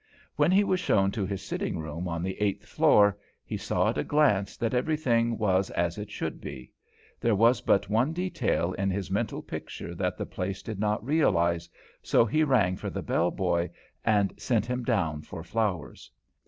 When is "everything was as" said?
4.73-5.99